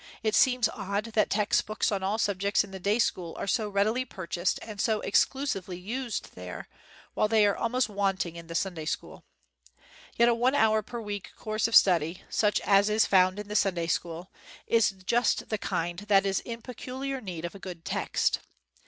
[0.23, 3.69] It seems odd that text books on all subjects in the day school are so
[3.69, 6.67] readily purchased and so exclusively used there,
[7.13, 9.25] while they are al most wanting in the Sunday school.
[10.17, 13.37] Yet a x INTRODUCTION one hour per week course of study— such as is found
[13.37, 14.31] in the Sunday school—
[14.65, 18.39] is just the kind that is in peculiar need of a good text.